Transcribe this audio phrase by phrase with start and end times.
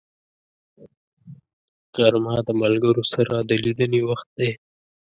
[1.95, 4.49] غرمه د ملګرو سره د لیدنې وخت دی